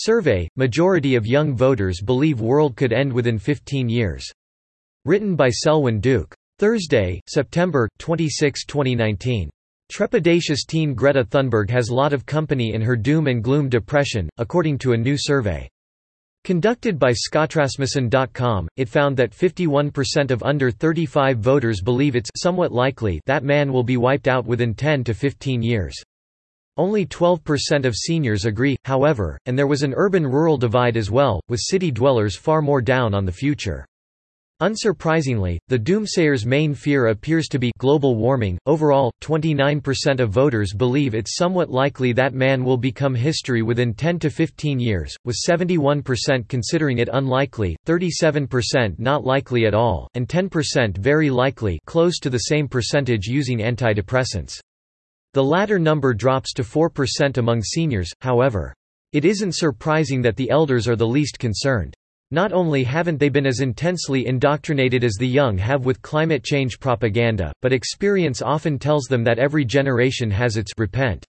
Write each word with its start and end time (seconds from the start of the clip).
Survey, 0.00 0.48
majority 0.54 1.16
of 1.16 1.26
young 1.26 1.56
voters 1.56 2.00
believe 2.00 2.40
world 2.40 2.76
could 2.76 2.92
end 2.92 3.12
within 3.12 3.36
15 3.36 3.88
years. 3.88 4.24
Written 5.04 5.34
by 5.34 5.48
Selwyn 5.48 5.98
Duke. 5.98 6.32
Thursday, 6.60 7.20
September, 7.28 7.88
26, 7.98 8.64
2019. 8.64 9.50
Trepidatious 9.92 10.66
teen 10.68 10.94
Greta 10.94 11.24
Thunberg 11.24 11.68
has 11.70 11.90
lot 11.90 12.12
of 12.12 12.26
company 12.26 12.74
in 12.74 12.80
her 12.80 12.94
doom 12.94 13.26
and 13.26 13.42
gloom 13.42 13.68
depression, 13.68 14.28
according 14.38 14.78
to 14.78 14.92
a 14.92 14.96
new 14.96 15.16
survey. 15.18 15.68
Conducted 16.44 16.96
by 16.96 17.12
ScottRasmussen.com, 17.12 18.68
it 18.76 18.88
found 18.88 19.16
that 19.16 19.32
51% 19.32 20.30
of 20.30 20.44
under 20.44 20.70
35 20.70 21.38
voters 21.38 21.80
believe 21.82 22.14
it's 22.14 22.30
somewhat 22.36 22.70
likely 22.70 23.20
that 23.26 23.42
man 23.42 23.72
will 23.72 23.82
be 23.82 23.96
wiped 23.96 24.28
out 24.28 24.46
within 24.46 24.74
10 24.74 25.02
to 25.04 25.12
15 25.12 25.60
years. 25.60 25.96
Only 26.78 27.04
12% 27.04 27.84
of 27.84 27.96
seniors 27.96 28.44
agree, 28.44 28.76
however, 28.84 29.36
and 29.46 29.58
there 29.58 29.66
was 29.66 29.82
an 29.82 29.94
urban-rural 29.96 30.58
divide 30.58 30.96
as 30.96 31.10
well, 31.10 31.40
with 31.48 31.58
city 31.60 31.90
dwellers 31.90 32.36
far 32.36 32.62
more 32.62 32.80
down 32.80 33.14
on 33.14 33.24
the 33.24 33.32
future. 33.32 33.84
Unsurprisingly, 34.60 35.58
the 35.68 35.78
doomsayers' 35.78 36.44
main 36.44 36.74
fear 36.74 37.08
appears 37.08 37.46
to 37.46 37.60
be 37.60 37.70
global 37.78 38.16
warming. 38.16 38.58
Overall, 38.66 39.12
29% 39.20 40.18
of 40.18 40.30
voters 40.30 40.72
believe 40.72 41.14
it's 41.14 41.36
somewhat 41.36 41.70
likely 41.70 42.12
that 42.12 42.34
man 42.34 42.64
will 42.64 42.76
become 42.76 43.14
history 43.14 43.62
within 43.62 43.94
10 43.94 44.18
to 44.18 44.30
15 44.30 44.80
years, 44.80 45.16
with 45.24 45.36
71% 45.48 46.48
considering 46.48 46.98
it 46.98 47.08
unlikely, 47.12 47.76
37% 47.86 48.98
not 48.98 49.24
likely 49.24 49.66
at 49.66 49.74
all, 49.74 50.08
and 50.14 50.28
10% 50.28 50.98
very 50.98 51.30
likely, 51.30 51.78
close 51.86 52.18
to 52.18 52.30
the 52.30 52.38
same 52.38 52.66
percentage 52.66 53.26
using 53.26 53.58
antidepressants. 53.58 54.60
The 55.38 55.44
latter 55.44 55.78
number 55.78 56.14
drops 56.14 56.52
to 56.54 56.64
4% 56.64 57.38
among 57.38 57.62
seniors, 57.62 58.10
however. 58.22 58.74
It 59.12 59.24
isn't 59.24 59.54
surprising 59.54 60.20
that 60.22 60.34
the 60.34 60.50
elders 60.50 60.88
are 60.88 60.96
the 60.96 61.06
least 61.06 61.38
concerned. 61.38 61.94
Not 62.32 62.52
only 62.52 62.82
haven't 62.82 63.20
they 63.20 63.28
been 63.28 63.46
as 63.46 63.60
intensely 63.60 64.26
indoctrinated 64.26 65.04
as 65.04 65.14
the 65.14 65.28
young 65.28 65.56
have 65.56 65.84
with 65.84 66.02
climate 66.02 66.42
change 66.42 66.80
propaganda, 66.80 67.52
but 67.62 67.72
experience 67.72 68.42
often 68.42 68.80
tells 68.80 69.04
them 69.04 69.22
that 69.22 69.38
every 69.38 69.64
generation 69.64 70.28
has 70.28 70.56
its 70.56 70.72
repent. 70.76 71.24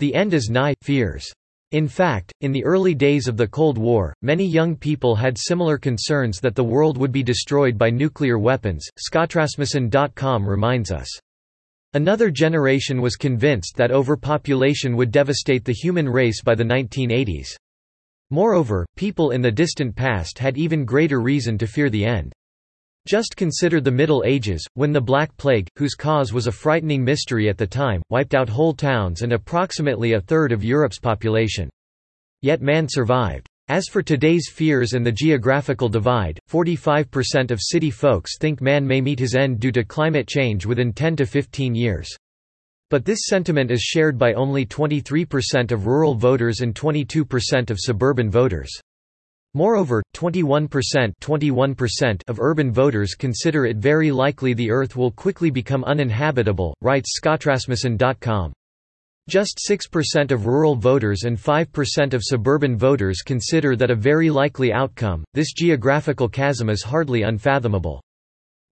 The 0.00 0.16
end 0.16 0.34
is 0.34 0.50
nigh, 0.50 0.74
fears. 0.82 1.24
In 1.70 1.86
fact, 1.86 2.32
in 2.40 2.50
the 2.50 2.64
early 2.64 2.96
days 2.96 3.28
of 3.28 3.36
the 3.36 3.46
Cold 3.46 3.78
War, 3.78 4.12
many 4.20 4.44
young 4.44 4.74
people 4.74 5.14
had 5.14 5.38
similar 5.38 5.78
concerns 5.78 6.40
that 6.40 6.56
the 6.56 6.64
world 6.64 6.98
would 6.98 7.12
be 7.12 7.22
destroyed 7.22 7.78
by 7.78 7.90
nuclear 7.90 8.36
weapons, 8.36 8.84
ScottRasmussen.com 8.98 10.44
reminds 10.44 10.90
us. 10.90 11.20
Another 11.94 12.30
generation 12.30 13.00
was 13.00 13.16
convinced 13.16 13.74
that 13.76 13.90
overpopulation 13.90 14.94
would 14.94 15.10
devastate 15.10 15.64
the 15.64 15.72
human 15.72 16.06
race 16.06 16.42
by 16.42 16.54
the 16.54 16.64
1980s. 16.64 17.48
Moreover, 18.30 18.84
people 18.94 19.30
in 19.30 19.40
the 19.40 19.50
distant 19.50 19.96
past 19.96 20.38
had 20.38 20.58
even 20.58 20.84
greater 20.84 21.20
reason 21.22 21.56
to 21.56 21.66
fear 21.66 21.88
the 21.88 22.04
end. 22.04 22.30
Just 23.06 23.36
consider 23.36 23.80
the 23.80 23.90
Middle 23.90 24.22
Ages, 24.26 24.66
when 24.74 24.92
the 24.92 25.00
Black 25.00 25.34
Plague, 25.38 25.66
whose 25.78 25.94
cause 25.94 26.30
was 26.30 26.46
a 26.46 26.52
frightening 26.52 27.02
mystery 27.02 27.48
at 27.48 27.56
the 27.56 27.66
time, 27.66 28.02
wiped 28.10 28.34
out 28.34 28.50
whole 28.50 28.74
towns 28.74 29.22
and 29.22 29.32
approximately 29.32 30.12
a 30.12 30.20
third 30.20 30.52
of 30.52 30.62
Europe's 30.62 30.98
population. 30.98 31.70
Yet 32.42 32.60
man 32.60 32.86
survived. 32.86 33.48
As 33.70 33.84
for 33.86 34.02
today's 34.02 34.48
fears 34.50 34.94
and 34.94 35.04
the 35.04 35.12
geographical 35.12 35.90
divide, 35.90 36.38
45% 36.50 37.50
of 37.50 37.60
city 37.60 37.90
folks 37.90 38.38
think 38.38 38.62
man 38.62 38.86
may 38.86 39.02
meet 39.02 39.18
his 39.18 39.34
end 39.34 39.60
due 39.60 39.70
to 39.72 39.84
climate 39.84 40.26
change 40.26 40.64
within 40.64 40.90
10 40.90 41.16
to 41.16 41.26
15 41.26 41.74
years. 41.74 42.08
But 42.88 43.04
this 43.04 43.26
sentiment 43.26 43.70
is 43.70 43.82
shared 43.82 44.16
by 44.16 44.32
only 44.32 44.64
23% 44.64 45.70
of 45.70 45.86
rural 45.86 46.14
voters 46.14 46.60
and 46.60 46.74
22% 46.74 47.68
of 47.68 47.78
suburban 47.78 48.30
voters. 48.30 48.70
Moreover, 49.52 50.02
21%, 50.14 51.12
21% 51.20 52.22
of 52.26 52.40
urban 52.40 52.72
voters 52.72 53.14
consider 53.14 53.66
it 53.66 53.76
very 53.76 54.10
likely 54.10 54.54
the 54.54 54.70
Earth 54.70 54.96
will 54.96 55.10
quickly 55.10 55.50
become 55.50 55.84
uninhabitable, 55.84 56.74
writes 56.80 57.18
ScottRasmussen.com. 57.22 58.54
Just 59.28 59.60
6% 59.68 60.30
of 60.30 60.46
rural 60.46 60.74
voters 60.74 61.24
and 61.24 61.36
5% 61.36 62.14
of 62.14 62.22
suburban 62.24 62.78
voters 62.78 63.20
consider 63.20 63.76
that 63.76 63.90
a 63.90 63.94
very 63.94 64.30
likely 64.30 64.72
outcome. 64.72 65.22
This 65.34 65.52
geographical 65.52 66.30
chasm 66.30 66.70
is 66.70 66.82
hardly 66.82 67.24
unfathomable. 67.24 68.00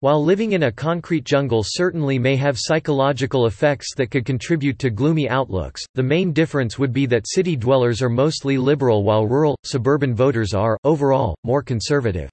While 0.00 0.24
living 0.24 0.52
in 0.52 0.62
a 0.62 0.72
concrete 0.72 1.24
jungle 1.24 1.62
certainly 1.62 2.18
may 2.18 2.36
have 2.36 2.56
psychological 2.58 3.44
effects 3.44 3.94
that 3.96 4.10
could 4.10 4.24
contribute 4.24 4.78
to 4.78 4.88
gloomy 4.88 5.28
outlooks, 5.28 5.84
the 5.94 6.02
main 6.02 6.32
difference 6.32 6.78
would 6.78 6.92
be 6.92 7.04
that 7.04 7.28
city 7.28 7.54
dwellers 7.54 8.00
are 8.00 8.08
mostly 8.08 8.56
liberal 8.56 9.04
while 9.04 9.26
rural, 9.26 9.58
suburban 9.62 10.14
voters 10.14 10.54
are, 10.54 10.78
overall, 10.84 11.36
more 11.44 11.62
conservative. 11.62 12.30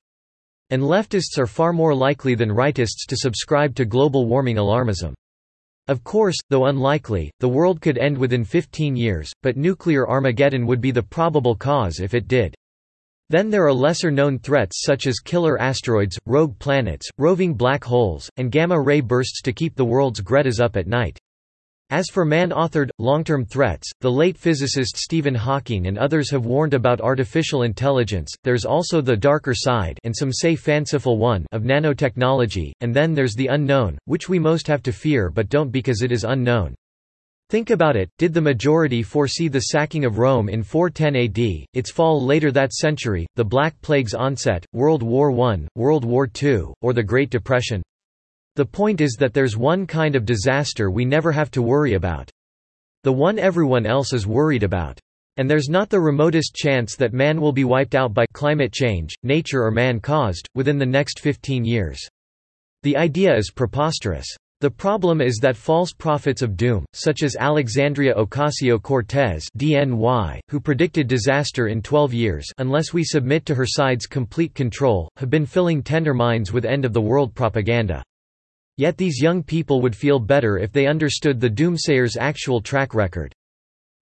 And 0.70 0.82
leftists 0.82 1.38
are 1.38 1.46
far 1.46 1.74
more 1.74 1.94
likely 1.94 2.36
than 2.36 2.52
rightists 2.52 3.06
to 3.10 3.18
subscribe 3.18 3.76
to 3.76 3.84
global 3.84 4.28
warming 4.28 4.56
alarmism. 4.56 5.14
Of 5.90 6.04
course, 6.04 6.38
though 6.50 6.68
unlikely, 6.68 7.30
the 7.42 7.50
world 7.50 7.82
could 7.82 7.98
end 7.98 8.18
within 8.18 8.46
15 8.46 8.96
years, 8.96 9.32
but 9.42 9.58
nuclear 9.58 10.08
Armageddon 10.10 10.66
would 10.66 10.80
be 10.80 10.92
the 10.92 11.04
probable 11.04 11.56
cause 11.56 12.00
if 12.00 12.14
it 12.14 12.30
did. 12.30 12.56
Then 13.30 13.50
there 13.50 13.66
are 13.66 13.74
lesser-known 13.74 14.40
threats 14.40 14.84
such 14.86 15.08
as 15.08 15.20
killer 15.20 15.60
asteroids, 15.60 16.18
rogue 16.26 16.58
planets, 16.60 17.10
roving 17.18 17.54
black 17.54 17.84
holes, 17.84 18.30
and 18.38 18.52
gamma-ray 18.52 19.02
bursts 19.02 19.42
to 19.42 19.52
keep 19.52 19.76
the 19.76 19.84
world's 19.84 20.22
Gretas 20.22 20.62
up 20.62 20.78
at 20.78 20.88
night. 20.88 21.20
As 21.94 22.10
for 22.10 22.26
man-authored, 22.26 22.90
long-term 22.98 23.46
threats, 23.46 23.88
the 24.02 24.12
late 24.12 24.36
physicist 24.36 24.98
Stephen 24.98 25.36
Hawking 25.36 25.86
and 25.86 25.96
others 25.96 26.32
have 26.32 26.44
warned 26.44 26.74
about 26.74 27.02
artificial 27.02 27.62
intelligence, 27.62 28.34
there's 28.44 28.66
also 28.66 29.00
the 29.00 29.16
darker 29.16 29.54
side 29.54 30.00
and 30.04 30.12
some 30.18 30.34
say 30.34 30.56
fanciful 30.56 31.20
one 31.20 31.46
of 31.52 31.62
nanotechnology, 31.62 32.72
and 32.82 32.96
then 32.96 33.14
there's 33.14 33.36
the 33.36 33.46
unknown, 33.46 34.00
which 34.06 34.28
we 34.28 34.40
most 34.40 34.66
have 34.66 34.82
to 34.82 34.92
fear 34.92 35.30
but 35.30 35.50
don't 35.50 35.70
because 35.70 36.02
it 36.02 36.12
is 36.12 36.24
unknown. 36.24 36.74
Think 37.52 37.70
about 37.70 37.96
it, 37.96 38.10
did 38.18 38.34
the 38.34 38.42
majority 38.42 39.04
foresee 39.04 39.48
the 39.48 39.60
sacking 39.60 40.04
of 40.04 40.18
Rome 40.18 40.50
in 40.50 40.64
410 40.64 41.16
AD, 41.16 41.68
its 41.76 41.92
fall 41.92 42.20
later 42.20 42.52
that 42.54 42.74
century, 42.74 43.28
the 43.36 43.46
Black 43.46 43.80
Plague's 43.84 44.16
onset, 44.16 44.66
World 44.74 45.04
War 45.04 45.30
I, 45.48 45.68
World 45.76 46.06
War 46.06 46.28
II, 46.42 46.74
or 46.82 46.94
the 46.94 47.04
Great 47.04 47.30
Depression? 47.30 47.84
The 48.56 48.66
point 48.66 49.02
is 49.02 49.16
that 49.20 49.34
there's 49.34 49.58
one 49.58 49.88
kind 49.88 50.16
of 50.16 50.26
disaster 50.26 50.92
we 50.92 51.06
never 51.06 51.32
have 51.32 51.50
to 51.52 51.62
worry 51.64 51.96
about. 51.96 52.30
The 53.04 53.12
one 53.12 53.40
everyone 53.40 53.88
else 53.88 54.14
is 54.14 54.28
worried 54.28 54.62
about. 54.62 55.00
And 55.38 55.50
there's 55.50 55.70
not 55.70 55.90
the 55.90 56.00
remotest 56.00 56.54
chance 56.54 56.96
that 56.96 57.14
man 57.14 57.42
will 57.42 57.52
be 57.52 57.64
wiped 57.64 57.96
out 57.96 58.14
by 58.14 58.26
climate 58.34 58.72
change, 58.72 59.16
nature 59.24 59.64
or 59.64 59.72
man-caused, 59.72 60.48
within 60.54 60.78
the 60.78 60.86
next 60.86 61.20
15 61.20 61.66
years. 61.66 62.00
The 62.84 62.96
idea 62.96 63.36
is 63.36 63.50
preposterous. 63.50 64.28
The 64.62 64.70
problem 64.70 65.20
is 65.20 65.40
that 65.42 65.58
false 65.58 65.92
prophets 65.92 66.44
of 66.44 66.56
doom, 66.56 66.86
such 66.94 67.24
as 67.24 67.36
Alexandria 67.36 68.14
Ocasio-Cortez 68.14 69.44
(DNY), 69.58 70.40
who 70.50 70.60
predicted 70.60 71.08
disaster 71.08 71.68
in 71.68 71.82
12 71.82 72.14
years 72.14 72.46
unless 72.60 72.94
we 72.94 73.04
submit 73.04 73.48
to 73.48 73.56
her 73.56 73.66
side's 73.66 74.06
complete 74.06 74.54
control, 74.54 75.10
have 75.18 75.32
been 75.32 75.48
filling 75.48 75.82
tender 75.82 76.14
minds 76.14 76.54
with 76.54 76.66
end-of-the-world 76.66 77.34
propaganda. 77.34 78.04
Yet 78.78 78.98
these 78.98 79.22
young 79.22 79.44
people 79.44 79.82
would 79.82 79.96
feel 79.96 80.20
better 80.20 80.58
if 80.58 80.72
they 80.72 80.88
understood 80.88 81.40
the 81.40 81.50
doomsayers' 81.50 82.18
actual 82.20 82.60
track 82.62 82.96
record. 82.96 83.34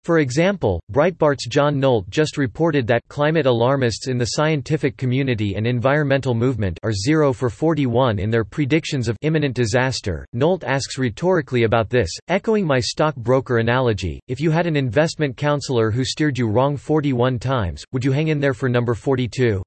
For 0.04 0.18
example, 0.18 0.82
Breitbart's 0.92 1.46
John 1.48 1.80
Nolt 1.80 2.10
just 2.10 2.36
reported 2.36 2.88
that 2.88 3.08
climate 3.08 3.46
alarmists 3.46 4.08
in 4.08 4.18
the 4.18 4.26
scientific 4.26 4.98
community 4.98 5.54
and 5.56 5.68
environmental 5.68 6.34
movement 6.34 6.80
are 6.82 6.92
0 6.92 7.34
for 7.34 7.52
41 7.52 8.18
in 8.18 8.32
their 8.32 8.44
predictions 8.44 9.08
of 9.08 9.18
imminent 9.22 9.56
disaster. 9.56 10.26
Nolt 10.34 10.64
asks 10.64 10.98
rhetorically 10.98 11.66
about 11.66 11.92
this, 11.92 12.10
echoing 12.30 12.66
my 12.66 12.80
stockbroker 12.80 13.60
analogy, 13.60 14.20
if 14.28 14.40
you 14.40 14.50
had 14.50 14.66
an 14.66 14.76
investment 14.76 15.38
counselor 15.38 15.92
who 15.92 16.04
steered 16.04 16.36
you 16.36 16.48
wrong 16.48 16.78
41 16.78 17.38
times, 17.38 17.84
would 17.92 18.04
you 18.04 18.12
hang 18.12 18.30
in 18.30 18.40
there 18.40 18.56
for 18.56 18.70
number 18.70 18.96
42? 18.96 19.62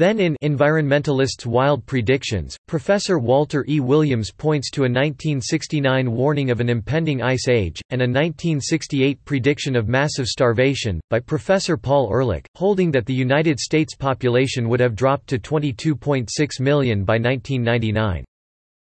Then 0.00 0.18
in 0.18 0.34
Environmentalists' 0.42 1.44
Wild 1.44 1.84
Predictions, 1.84 2.56
Professor 2.66 3.18
Walter 3.18 3.66
E. 3.68 3.80
Williams 3.80 4.32
points 4.32 4.70
to 4.70 4.84
a 4.84 4.88
1969 4.88 6.10
warning 6.10 6.50
of 6.50 6.58
an 6.58 6.70
impending 6.70 7.20
ice 7.20 7.48
age, 7.48 7.82
and 7.90 8.00
a 8.00 8.08
1968 8.08 9.22
prediction 9.26 9.76
of 9.76 9.88
massive 9.88 10.24
starvation, 10.26 11.02
by 11.10 11.20
Professor 11.20 11.76
Paul 11.76 12.08
Ehrlich, 12.10 12.46
holding 12.56 12.90
that 12.92 13.04
the 13.04 13.12
United 13.12 13.60
States 13.60 13.94
population 13.94 14.70
would 14.70 14.80
have 14.80 14.96
dropped 14.96 15.26
to 15.26 15.38
22.6 15.38 16.60
million 16.60 17.04
by 17.04 17.18
1999. 17.18 18.24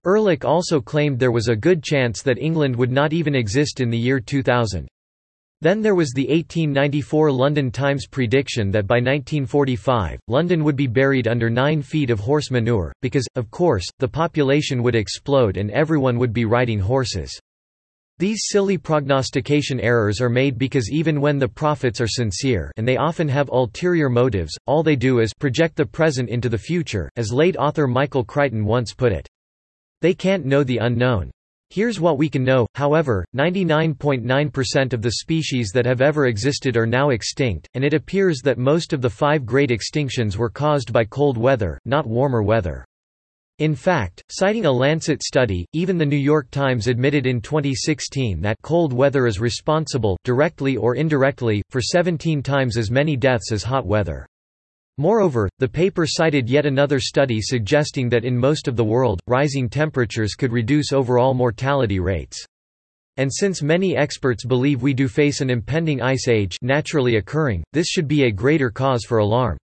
Ehrlich 0.05 0.43
also 0.43 0.81
claimed 0.81 1.17
there 1.17 1.31
was 1.31 1.47
a 1.47 1.55
good 1.55 1.81
chance 1.81 2.21
that 2.21 2.37
England 2.37 2.75
would 2.75 2.91
not 2.91 3.13
even 3.13 3.33
exist 3.33 3.79
in 3.79 3.89
the 3.89 3.97
year 3.97 4.19
2000. 4.19 4.85
Then 5.59 5.81
there 5.81 5.95
was 5.95 6.11
the 6.13 6.27
1894 6.27 7.31
London 7.31 7.71
Times 7.71 8.05
prediction 8.05 8.69
that 8.71 8.85
by 8.85 8.97
1945, 8.97 10.19
London 10.27 10.63
would 10.63 10.75
be 10.75 10.85
buried 10.85 11.27
under 11.27 11.49
nine 11.49 11.81
feet 11.81 12.11
of 12.11 12.19
horse 12.19 12.51
manure, 12.51 12.93
because, 13.01 13.25
of 13.35 13.49
course, 13.49 13.87
the 13.97 14.07
population 14.07 14.83
would 14.83 14.93
explode 14.93 15.57
and 15.57 15.71
everyone 15.71 16.19
would 16.19 16.31
be 16.31 16.45
riding 16.45 16.79
horses. 16.79 17.39
These 18.19 18.45
silly 18.49 18.77
prognostication 18.77 19.79
errors 19.79 20.21
are 20.21 20.29
made 20.29 20.59
because 20.59 20.91
even 20.91 21.21
when 21.21 21.39
the 21.39 21.47
prophets 21.47 22.01
are 22.01 22.07
sincere 22.07 22.71
and 22.77 22.87
they 22.87 22.97
often 22.97 23.27
have 23.27 23.49
ulterior 23.49 24.09
motives, 24.09 24.55
all 24.67 24.83
they 24.83 24.95
do 24.95 25.19
is 25.19 25.33
project 25.33 25.75
the 25.75 25.85
present 25.85 26.29
into 26.29 26.49
the 26.49 26.57
future, 26.57 27.09
as 27.15 27.31
late 27.31 27.57
author 27.57 27.87
Michael 27.87 28.23
Crichton 28.23 28.63
once 28.63 28.93
put 28.93 29.11
it. 29.11 29.27
They 30.01 30.13
can't 30.13 30.45
know 30.45 30.63
the 30.63 30.77
unknown. 30.77 31.31
Here's 31.69 31.99
what 31.99 32.17
we 32.17 32.29
can 32.29 32.43
know, 32.45 32.65
however, 32.75 33.25
99.9% 33.35 34.93
of 34.93 35.01
the 35.01 35.11
species 35.11 35.71
that 35.73 35.85
have 35.85 36.01
ever 36.01 36.27
existed 36.27 36.77
are 36.77 36.87
now 36.87 37.09
extinct, 37.09 37.67
and 37.73 37.83
it 37.83 37.93
appears 37.93 38.39
that 38.43 38.57
most 38.57 38.93
of 38.93 39.01
the 39.01 39.09
five 39.09 39.45
great 39.45 39.69
extinctions 39.69 40.37
were 40.37 40.49
caused 40.49 40.93
by 40.93 41.03
cold 41.03 41.37
weather, 41.37 41.77
not 41.85 42.07
warmer 42.07 42.41
weather. 42.41 42.85
In 43.59 43.75
fact, 43.75 44.23
citing 44.29 44.65
a 44.65 44.71
Lancet 44.71 45.23
study, 45.23 45.65
even 45.73 45.97
the 45.97 46.05
New 46.05 46.15
York 46.15 46.49
Times 46.51 46.87
admitted 46.87 47.25
in 47.25 47.41
2016 47.41 48.39
that 48.41 48.61
cold 48.61 48.93
weather 48.93 49.27
is 49.27 49.41
responsible, 49.41 50.15
directly 50.23 50.77
or 50.77 50.95
indirectly, 50.95 51.61
for 51.69 51.81
17 51.81 52.43
times 52.43 52.77
as 52.77 52.91
many 52.91 53.17
deaths 53.17 53.51
as 53.51 53.63
hot 53.63 53.85
weather. 53.85 54.25
Moreover, 54.99 55.47
the 55.59 55.67
paper 55.67 56.05
cited 56.07 56.49
yet 56.49 56.65
another 56.65 56.99
study 56.99 57.39
suggesting 57.39 58.09
that 58.09 58.25
in 58.25 58.35
most 58.35 58.67
of 58.67 58.75
the 58.75 58.83
world, 58.83 59.19
rising 59.27 59.69
temperatures 59.69 60.33
could 60.33 60.51
reduce 60.51 60.91
overall 60.91 61.35
mortality 61.35 61.99
rates. 61.99 62.43
And 63.17 63.31
since 63.33 63.61
many 63.61 63.95
experts 63.95 64.43
believe 64.45 64.81
we 64.81 64.93
do 64.93 65.07
face 65.07 65.41
an 65.41 65.49
impending 65.49 66.01
ice 66.01 66.27
age 66.27 66.55
naturally 66.61 67.17
occurring, 67.17 67.63
this 67.73 67.87
should 67.87 68.07
be 68.07 68.23
a 68.23 68.31
greater 68.31 68.69
cause 68.69 69.03
for 69.03 69.19
alarm. 69.19 69.57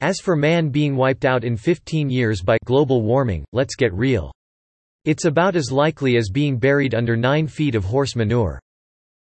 As 0.00 0.20
for 0.20 0.36
man 0.36 0.68
being 0.68 0.94
wiped 0.94 1.24
out 1.24 1.44
in 1.44 1.56
15 1.56 2.10
years 2.10 2.42
by 2.42 2.58
global 2.64 3.02
warming, 3.02 3.44
let's 3.52 3.76
get 3.76 3.94
real. 3.94 4.32
It's 5.04 5.24
about 5.24 5.56
as 5.56 5.70
likely 5.70 6.16
as 6.16 6.28
being 6.28 6.58
buried 6.58 6.94
under 6.94 7.16
9 7.16 7.46
feet 7.46 7.76
of 7.76 7.84
horse 7.84 8.16
manure. 8.16 8.60